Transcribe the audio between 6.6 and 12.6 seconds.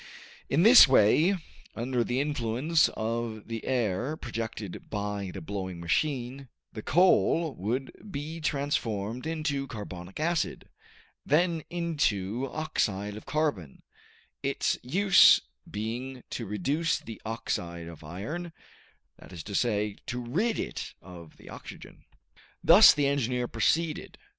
the coal would be transformed into carbonic acid, then into